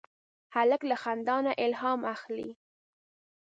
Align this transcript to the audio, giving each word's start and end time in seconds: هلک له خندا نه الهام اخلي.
هلک 0.55 0.81
له 0.89 0.95
خندا 1.03 1.37
نه 1.45 1.53
الهام 1.65 1.99
اخلي. 2.15 2.49